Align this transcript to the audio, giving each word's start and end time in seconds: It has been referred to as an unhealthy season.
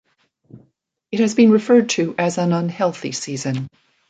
It 1.11 1.19
has 1.19 1.35
been 1.35 1.51
referred 1.51 1.89
to 1.89 2.15
as 2.17 2.39
an 2.39 2.53
unhealthy 2.53 3.11
season. 3.11 3.67